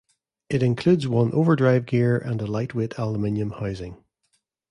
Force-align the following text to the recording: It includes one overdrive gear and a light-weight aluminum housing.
It 0.49 0.63
includes 0.63 1.07
one 1.07 1.31
overdrive 1.31 1.85
gear 1.85 2.17
and 2.17 2.41
a 2.41 2.47
light-weight 2.47 2.97
aluminum 2.97 3.51
housing. 3.51 4.03